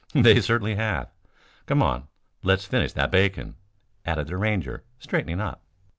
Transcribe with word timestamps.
"They 0.15 0.41
certainly 0.41 0.73
have. 0.77 1.11
Come 1.67 1.83
on, 1.83 2.07
let's 2.41 2.65
finish 2.65 2.91
that 2.93 3.11
bacon," 3.11 3.53
added 4.03 4.25
the 4.25 4.37
Ranger 4.37 4.83
straightening 4.97 5.39
up. 5.39 5.61